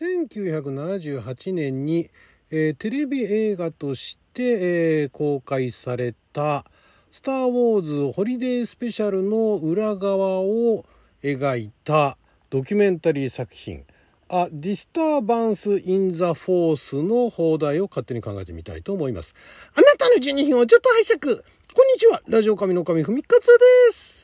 [0.00, 2.10] 1978年に、
[2.50, 6.64] えー、テレビ映画として、えー、公開された
[7.12, 10.86] 「スター・ウォーズ・ホリデー・スペシャル」の裏側を
[11.22, 12.16] 描いた
[12.48, 13.84] ドキュメンタリー作品
[14.30, 19.34] 「A Disturbance in the Force」の放題を勝手に考えてみたいと思います。
[19.74, 21.36] あなたの12分をちょっと拝借。
[21.74, 22.22] こんにちは。
[22.26, 24.19] ラジオ神の神ふみかつです。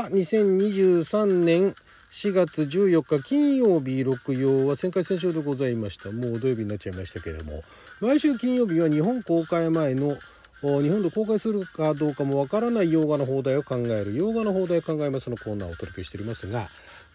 [0.00, 1.74] は2023年
[2.10, 6.10] 4月14日金曜日六曜は旋回戦勝でございました。
[6.10, 7.62] もう土曜日になっちゃいましたけれども。
[8.00, 10.16] 毎週金曜日は日本公開前の
[10.62, 16.66] 日本で公開するかどうかもわからない洋画の放題を考える洋画の放題を考えますのコーナーをお届けしておりますが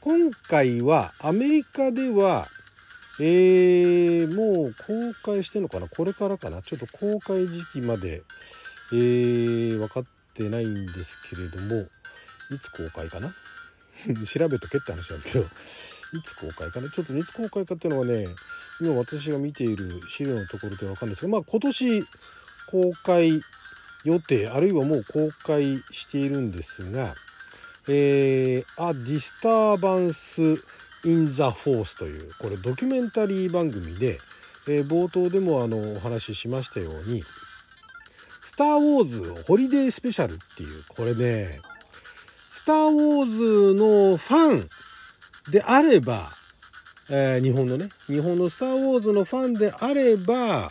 [0.01, 2.45] 今回はアメリカでは
[3.19, 4.75] えー、もう
[5.23, 5.87] 公開してんのかな？
[5.87, 6.61] これからかな？
[6.61, 8.23] ちょっと公開時期まで、
[8.91, 11.87] えー、分かってないんですけれども。
[12.51, 13.29] いつ公開かな？
[14.27, 15.47] 調べとけって話なんですけどい
[16.23, 16.89] つ公開かな？
[16.89, 18.27] ちょっといつ公開かっていうのはね
[18.81, 22.05] 今私が見ている資料のところでわかるんですがまあ今年
[22.67, 23.41] 公開
[24.03, 27.15] 予定あるいはもう公開しているんですが
[27.87, 30.59] えー、A Disturbance
[31.05, 34.17] in the Force というこれドキュメンタリー番組で、
[34.67, 37.21] えー、冒頭でもあのお話ししましたように
[38.41, 41.59] 「スター・ウォーズホリデースペシャル」っていうこれね
[42.65, 46.27] ター・ウォーズのファンであれば、
[47.11, 50.69] えー、日本のね、日本のスター・ウォーズのファンであれば、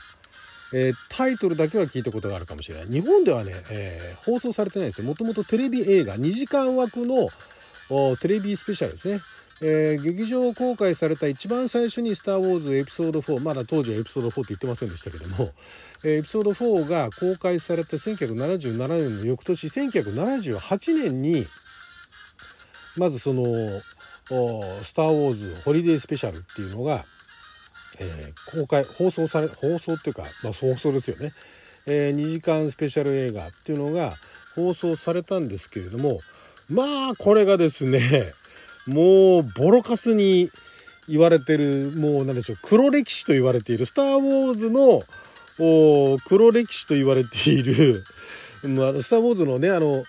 [0.73, 2.87] えー、タイトルだけは聞いたことがあるかもしれない。
[2.87, 5.07] 日本ではね、えー、放送されてないですよ。
[5.07, 7.29] もともとテレビ映画、2時間枠の
[8.17, 9.21] テレビスペシャルですね。
[9.63, 15.53] えー、劇場公開された一番最初に「スター・ウォーズ」エピソード4まだ当時はエピソード4って言ってませんでしたけども、
[16.05, 21.47] えー、エピソード4が公開された1977年の翌年1978年に
[22.97, 27.05] まずその「スター・ウォーズ・ホリデー・スペシャル」っていうのが、
[27.99, 31.33] えー、公開放送され放送っていうか、まあ、放送ですよね、
[31.87, 34.13] えー、2時間スペシャル映画っていうのが
[34.55, 36.21] 放送されたんですけれども
[36.71, 38.33] まあこれがですね
[38.87, 40.51] もうボロカスに
[41.09, 45.01] 言われてるもう何でしょう黒歴史と言われている「スター・ウォーズ」の
[46.27, 48.05] 黒歴史と言われている
[48.65, 50.05] 「まあ、スター・ウォーズ」のねあの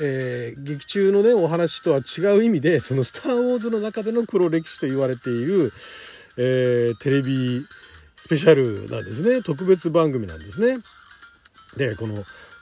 [0.00, 5.72] えー、劇中のねお話とは違う意味でその「スター・ウォーズ」の中での黒歴史と言われている、
[6.36, 7.64] えー、テレビ
[8.16, 10.78] スペシャルなんですね特別番組なんですね。
[11.76, 12.14] でこの、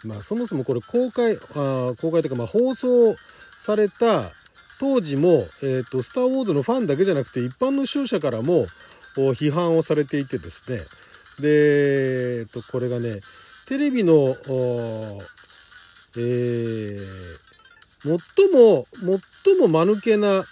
[0.04, 3.16] まあ、そもそもこれ公開あ公開というか、まあ、放送
[3.62, 4.30] された
[4.78, 8.66] 当時も「えーと、スター・ウォーズ」のファンだけじゃなくて一般の視聴者からも
[9.16, 10.78] 批判をされていてですね
[11.40, 13.20] で、えーとこれがね
[13.66, 14.36] テレビの
[16.18, 16.98] えー、
[18.04, 18.86] 最も
[19.44, 20.44] 最も間抜けな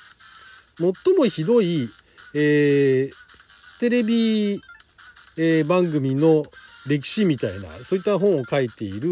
[0.76, 1.88] 最もひどい、
[2.34, 4.60] えー、テレビ、
[5.38, 6.42] えー、番組の
[6.88, 9.10] 歴史みたいなそういった本を書いている、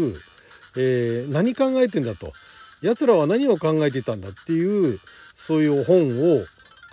[0.77, 2.31] えー、何考えてんだと。
[2.83, 6.41] 奴らは何を考えてたんだっていうそういう本を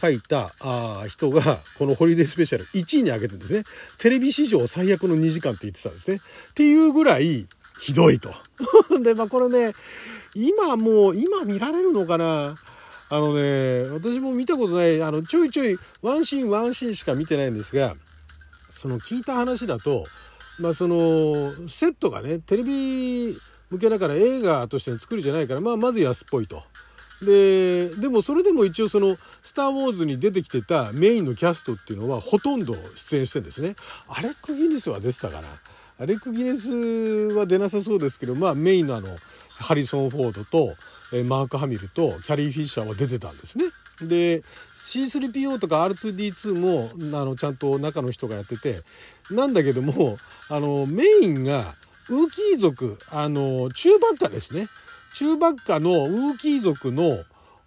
[0.00, 1.42] 書いたあ人が
[1.78, 3.64] このホリデースペシャル1位に挙げてんですね。
[3.98, 6.16] テレビ史上最悪の2時間って言ってたんですね。
[6.16, 7.46] っていうぐらい
[7.80, 8.34] ひどいと。
[9.02, 9.72] で、まあこれね、
[10.34, 12.54] 今もう、今見られるのかな？
[13.12, 17.96] あのね、私も見たことない、あの、ちょいちょいワンシーンワンシーンしか見てないんですが、
[18.70, 20.04] その聞いた話だと、
[20.60, 21.34] まあその、
[21.68, 23.36] セットがね、テレビ
[23.70, 26.62] 向けだから映画として作りじゃないから、まあまず安っぽいと。
[27.22, 33.74] で、でもそれでも一応その、スター・ウォーズに出てきてたメインのキャストっていうのはほとんど出演してんですね。
[34.08, 35.48] アレック・ギネスは出てたかな？
[36.00, 36.72] アレック・ギネス
[37.34, 39.08] は出なさそうですけど、まあメインのあの、
[39.58, 40.74] ハリソン・フォードと、
[41.12, 43.64] えマーク・ハミルとキャリー・フィッシャーは出てたんですね。
[44.00, 44.42] で
[44.78, 46.88] C3PO とか R2D2 も
[47.18, 48.78] あのちゃんと中の人がやってて
[49.30, 50.16] なんだけども
[50.48, 51.74] あのメインが
[52.08, 54.66] ウーキー族あの中ばっかですね。
[55.16, 57.18] 中ばっかのウーキー族の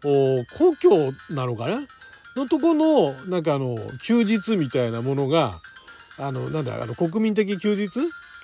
[0.02, 1.82] 故郷なのかな？
[2.36, 5.60] のとこのなんかあの休日みたいなものが
[6.18, 7.90] あのなんだあの国民的休日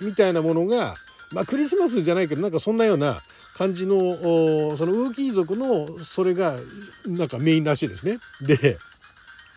[0.01, 0.95] みたいなものが、
[1.31, 3.19] まあ、クリスマスじゃないけどなんかそんなような
[3.57, 3.99] 感じの
[4.77, 6.55] そのウーキー族のそれが
[7.07, 8.17] なんかメインらしいですね。
[8.41, 8.77] で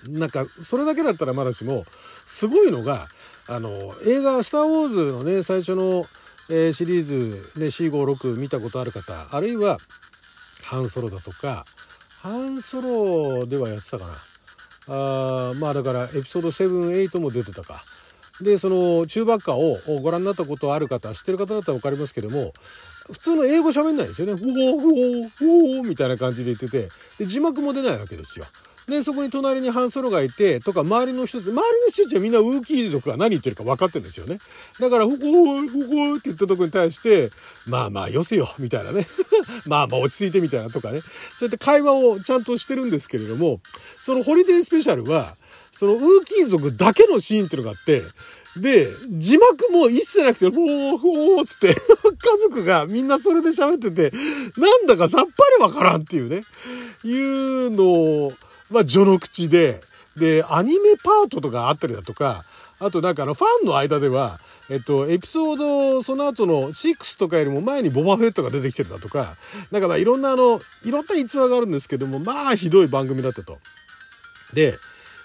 [0.08, 1.84] なんかそれだけだったらまだしも
[2.26, 3.06] すごいのが
[3.48, 3.70] あの
[4.04, 6.04] 映画「スター・ウォーズ」のね最初の、
[6.50, 9.78] えー、シリーズ、ね、456見たことある方あるいは
[10.64, 11.64] ハンソロだとか
[12.22, 14.12] ハンソロではやってたかな
[14.88, 17.82] あまあだからエピソード78も出てたか
[18.42, 22.52] でその中ばっかをご覧になったことある方知ってる方だったら分かりますけども
[23.10, 24.32] 普通の英語喋んないですよね。
[24.34, 28.44] ウォー、ウォー、ウォーみたいな感じで言ってて、で、字幕も出ないわけですよ。
[28.88, 31.62] で、そこに隣にハンソロがいて、とか、周りの人、周りの
[31.92, 34.38] 人たちはみんなウーキー族が何言ってるか分かってるんですよね。
[34.80, 37.30] だから、ほこー、ほこーって言ったとこに対して、
[37.68, 39.06] まあまあ、よせよ、みたいなね。
[39.66, 41.00] まあまあ、落ち着いてみたいなとかね。
[41.00, 41.08] そう
[41.42, 43.60] やって会話をちゃんとしてるんですけれども、
[44.04, 45.34] そのホリデースペシャルは、
[45.72, 48.02] そのウーキー族だけのシーンっていうのがあって、
[48.60, 54.14] で、字幕も一切なくて、ほーほーつって、 家族がみんなそれで喋ってて、
[54.58, 56.42] なんだかさっぱりわからんっていうね、
[57.04, 58.32] いうのを、
[58.70, 59.80] まあ、序の口で、
[60.16, 62.44] で、アニメパートとかあったりだとか、
[62.78, 64.38] あとなんかあの、ファンの間では、
[64.70, 69.34] えっと、エピソード、その後の6とかよりも前にボバフェットが出てきてるだとか、
[69.70, 73.58] なんかまあいろんなあの、いろんな逸話があるんですけども、まあひどい番組だったと。
[74.54, 74.74] で、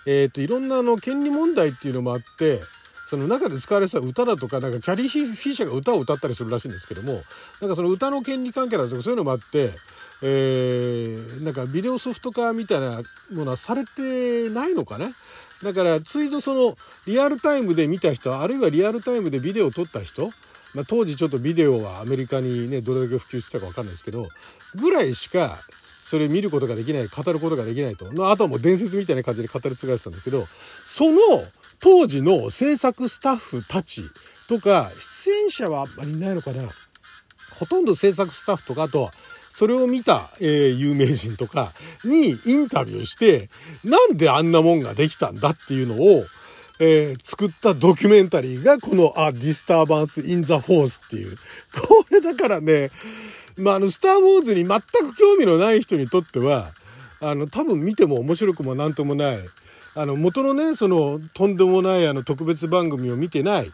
[0.09, 2.61] えっと、いろんなあの、権利問題っていうのもあって、
[3.09, 7.21] その中で使われてた歌だとか、なんかキャリー・フィッシャーが歌を歌ったりするらしいんですけども、
[7.59, 9.69] なんかその歌の権利関係だとかそういうのもあって、
[10.23, 13.01] えー、なんかビデオソフト化みたいな
[13.33, 15.07] ものはされてないのかね？
[15.63, 16.75] だから追随その
[17.05, 20.29] リアルタイムで見た人あるいはリアルタイムでビデオを撮った人、
[20.73, 24.25] まあ、当時ちょっとビデオはアメリカにねどれだけ普及してたか分かんないですけど
[24.79, 25.55] ぐらいしか
[26.09, 31.19] それ見ることができない語ることができないと、あ、とはもう伝説みたいな感じで語り継がれてたんだけどその
[31.81, 34.03] 当時の制作スタッフたち
[34.47, 34.89] とか
[35.25, 36.63] 出演者はあんまりいないのかな
[37.59, 39.11] ほとんど制作スタッフとかあとは
[39.57, 41.71] それを見た、えー、有名人とか
[42.05, 43.49] にインタビューして、
[43.83, 46.23] なんであんなもんができたんだっていうのを、
[46.79, 51.35] えー、作ったドキュメンタリーがこの、 A Disturbance in the Force っていう。
[51.87, 52.91] これだからね、
[53.57, 56.67] まあ、あの、スター・ウォーズに全く興味のない人にとっては、
[57.21, 59.37] あの、多分見ても面白くもなんともない、
[59.95, 63.71] あの、元のね、その、とんでもないあの、特別番組を見てない、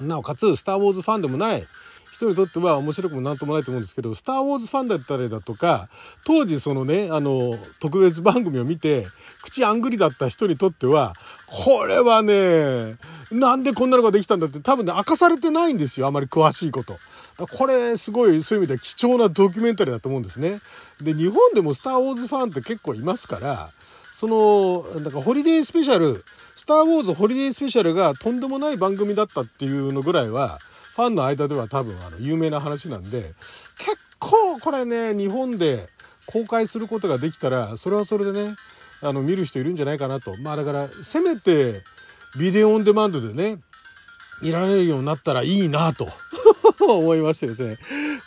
[0.00, 1.66] なおかつ、スター・ウォーズファンでもない、
[2.14, 5.88] 人にとっては面白くもなんともないと思うんですけど、スター・ウォーズファンだったりだとか、
[6.24, 9.06] 当時そのね、あの、特別番組を見て、
[9.42, 11.14] 口あんぐりだった人にとっては、
[11.48, 12.96] これはね、
[13.32, 16.06] なんでこんなのができたんだって多分ね、明かされてないんですよ。
[16.06, 16.96] あまり詳しいこと。
[17.36, 20.60] これ、すごい、そういう意味では貴重なドキュメンタリーだと思うんですね。
[21.02, 23.70] で、日本でもスター・ウォーズファンって結構いますから、
[24.12, 26.22] その、なんかホリデースペシャル、
[26.56, 30.58] スター・ウォーズホリデースペシャルがとんでもない番組だったっていうのぐらいは、
[30.94, 33.34] ファンの間では多分あの有名な話なんで
[33.78, 35.88] 結構これね日本で
[36.26, 38.54] 公開することができたらそれはそれでね
[39.02, 41.74] あの見る人いるんじゃないかなとまあだからせめて
[42.38, 43.58] ビデオオンデマンドでね
[44.40, 46.08] 見られるようになったらいいなと
[46.86, 47.76] と思いましてですね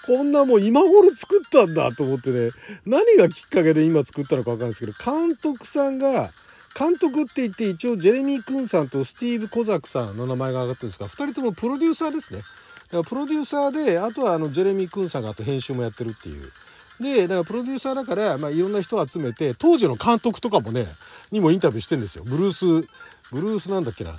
[0.05, 2.49] こんなもう今頃作ったんだと思ってね
[2.85, 6.29] 何がきっかけで今作ったのか分かんないですけど監督さんが
[6.77, 12.41] 監督って言って一応ジェレミー・クンさんとスティーブ・コザクさんの名前が挙がってるんですが2人ともプロデューサーですね。
[12.41, 16.51] だからプロデューサーであとはあのジェレミー・クンさんがあと編集もやってるっていう。
[16.99, 20.85] でだからプロデューサーだから、まあ、いろんな人を集めて当時の監督とかもね
[21.31, 22.23] にもインタビューしてんですよ。
[22.25, 22.87] ブルース
[23.33, 24.11] ブルースなんだっけな。
[24.11, 24.17] えっ、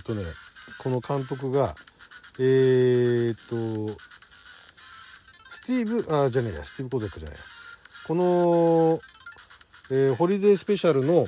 [0.00, 0.22] ー、とね
[0.78, 1.74] この監督が
[2.40, 3.56] えっ、と
[5.50, 7.38] スティーブあじゃねえやスティーブ・コザクじゃない
[8.06, 9.00] この、
[9.90, 11.26] えー、ホリデースペシャルの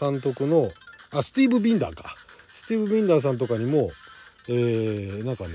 [0.00, 0.68] 監督の
[1.12, 2.14] あスティーブ・ビンダーか。
[2.16, 3.90] スティーブ・ビンダーさんとかにも
[4.48, 5.50] えー、なんかね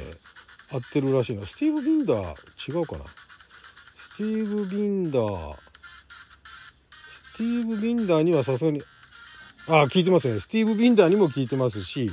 [0.72, 3.04] 合ってるらしいなスティーブ・ビンダー違うかな。
[3.06, 8.80] スティーブ・ビンダースティーブ・ビンダーにはさすがに
[9.70, 10.40] あ聞いてますね。
[10.40, 12.10] スティーブ・ビンダーにも聞いてますし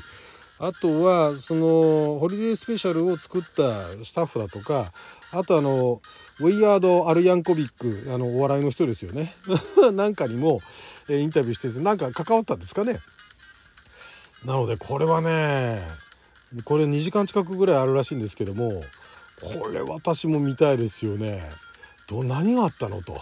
[0.58, 3.70] あとはそのホリデースペシャルを作った
[4.04, 4.86] スタッフだとか
[5.34, 6.00] あとあの
[6.40, 9.34] ウィアード・アルヤンコビックあのお笑いの人ですよね。
[9.92, 10.60] なんかにも
[11.10, 12.98] えインタビューしてなんか関わったんですかね。
[14.44, 15.80] なのでこれはね
[16.64, 18.70] これ2時間近くぐらいあるらしいんですけども
[19.42, 21.48] これ私も見たいですよね。
[22.08, 23.14] ど何があったのと。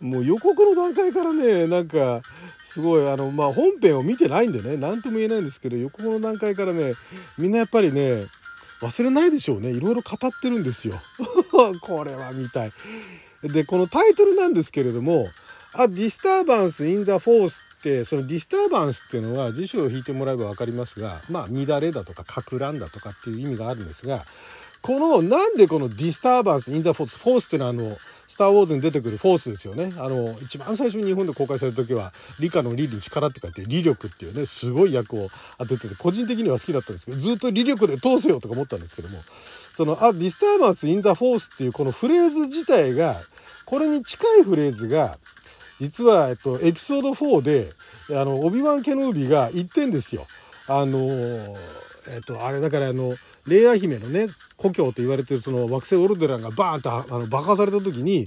[0.00, 2.22] もう予告の段階からねなんか
[2.64, 6.92] すごいあのまあ本編を見てないんでね何とも言えないんですけど予告の段階からね
[7.38, 8.24] みんなやっぱりね
[8.82, 9.70] 忘れないでしょうね。
[9.70, 10.94] いろいろ語ってるんですよ。
[11.82, 12.72] これは見たい。
[13.42, 15.26] でこのタイトルなんですけれども
[15.72, 24.24] A Disturbance in the Force って、その disturbance っていうのは辞書を引いてもらえば分かりますが、まあ、乱れだとか、かく乱だとかっていう意味があるんですが、
[24.82, 27.96] この、なんでこの Disturbance in the Force、フォースっていうのはあの、
[28.40, 29.90] スター・ウォーズに出てくるフォースですよね。
[29.98, 35.28] あの、一番最初に日本で公開された時は、理科の理に力って書いて、理力っていうね、すごい役を
[35.58, 39.18] 当ててて、個人的には好きだったんですけど、ずっと理力で通せよとか思ったんですけども、
[39.76, 43.14] その、 A Disturbance in the Force っていうこのフレーズ自体が、
[43.66, 45.16] これに近いフレーズが、
[45.80, 47.66] 実は、えっと、エピソード4で、
[48.18, 50.22] あの、オビワン・ケノービが言ってんですよ。
[50.68, 50.98] あの、
[52.08, 53.14] えっと、あれだからあの、
[53.48, 54.28] レイヤー姫のね、
[54.60, 58.26] 故郷と言われてるその惑星オルデランがバーンとあの爆破された時に、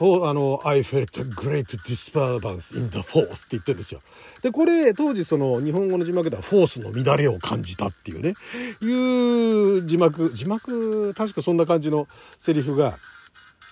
[0.00, 4.00] あの、I felt a great disturbance in the force って言ってるんですよ。
[4.42, 8.34] で、これ、当時その日本語の字幕ではフォースの乱れを感じたっていうね、
[8.80, 12.06] いう字幕、字幕、確かそんな感じの
[12.38, 12.96] セリフが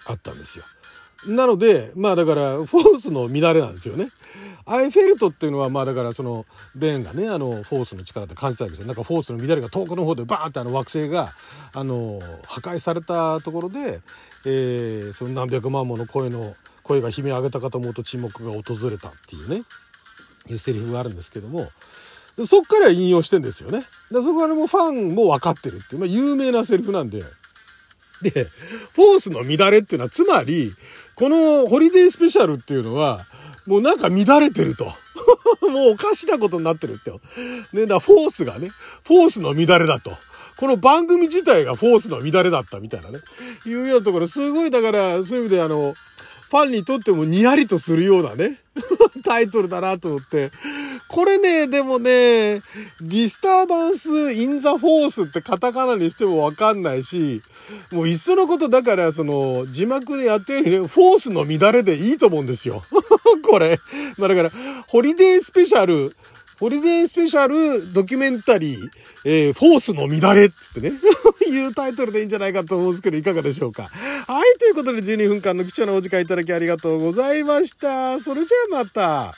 [0.07, 0.65] あったんですよ。
[1.29, 4.09] なので、まあだから、フォースの乱れなんですよね。
[4.67, 6.45] アイフェルトっていうのは、まあだからその、
[6.75, 8.87] ベンがね、あの、フォースの力って感じたわけですよ。
[8.87, 11.31] なんかフォースの乱れが遠くの方でバーンってあの惑星が、
[11.73, 14.01] あの、破壊されたところで、
[14.45, 19.63] えー、その何百万もの声の、声が悲鳴を上げたかと思うと沈黙が訪れたっていうね、
[20.49, 21.69] いうセリフがあるんですけども、
[22.47, 23.83] そっから引用してんですよね。
[24.11, 27.23] でそこはもうファンも分かってるっていう、まあ有名なセリフなんで、
[28.23, 28.45] で、
[28.93, 30.73] フォースの乱れっていうのは、つまり、
[31.15, 33.27] このホリデースペシャルっていうのは、
[33.67, 34.93] もうなんか乱れてると。
[35.69, 37.21] もうおかしなことになってるってよ。
[37.73, 38.71] ね、だフォースがね、
[39.05, 40.13] フォースの乱れだと。
[40.57, 43.19] この番組自体がフォースの乱れだったみたいなね。
[43.67, 45.95] いうようなところ、すごいだから、そういう意味であの、
[46.49, 48.61] ファンにとってもニヤリとするようなね、
[49.25, 50.51] タイトルだなと思って。
[51.09, 57.43] これね、でもね、 Disturbance in the Force ってカタカナにしてもわかんないし、
[57.93, 62.83] もういっそのことだから、その、字幕でやってるように、フォースの乱れでいいと思うんですよ。
[63.45, 63.79] これ。
[64.19, 64.51] まあだから、
[64.89, 66.15] ホリデースペシャル、
[66.59, 68.89] ホリデースペシャルドキュメンタリー、
[69.27, 70.97] えー、フォースの乱れっつってね
[71.47, 73.83] いうタイトルでいいんじゃないかと思うんですけど、いかがでしょうか。
[73.83, 78.19] はい、ということで12分間の貴重なお時間いただきありがとうございました。
[78.21, 79.35] それじゃあまた。